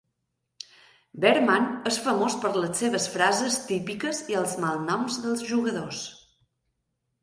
Berman 1.25 1.67
és 1.91 1.99
famós 2.07 2.39
per 2.47 2.53
les 2.57 2.75
seves 2.85 3.07
frases 3.19 3.61
típiques 3.69 4.25
i 4.35 4.41
els 4.43 4.59
malnoms 4.67 5.23
dels 5.29 5.49
jugadors. 5.55 6.07